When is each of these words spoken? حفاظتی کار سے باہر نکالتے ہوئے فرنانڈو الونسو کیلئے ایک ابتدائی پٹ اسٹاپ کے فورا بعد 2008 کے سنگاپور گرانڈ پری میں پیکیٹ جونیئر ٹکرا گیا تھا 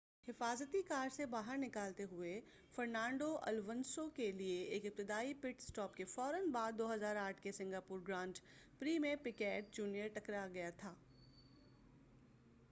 حفاظتی 0.27 0.81
کار 0.81 1.09
سے 1.09 1.25
باہر 1.25 1.57
نکالتے 1.57 2.03
ہوئے 2.11 2.39
فرنانڈو 2.75 3.27
الونسو 3.41 4.07
کیلئے 4.09 4.55
ایک 4.63 4.85
ابتدائی 4.85 5.33
پٹ 5.33 5.61
اسٹاپ 5.61 5.95
کے 5.95 6.05
فورا 6.05 6.39
بعد 6.51 6.81
2008 6.81 7.41
کے 7.41 7.51
سنگاپور 7.51 7.99
گرانڈ 8.07 8.39
پری 8.79 8.97
میں 8.99 9.15
پیکیٹ 9.23 9.73
جونیئر 9.73 10.07
ٹکرا 10.13 10.45
گیا 10.53 10.69
تھا 10.77 10.93